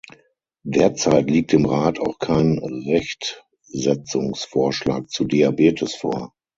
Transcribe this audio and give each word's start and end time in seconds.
Derzeit 0.63 1.29
liegt 1.29 1.51
dem 1.51 1.65
Rat 1.67 1.99
auch 1.99 2.17
kein 2.17 2.57
Rechtsetzungsvorschlag 2.57 5.07
zu 5.11 5.25
Diabetes 5.25 5.93
vor. 5.93 6.33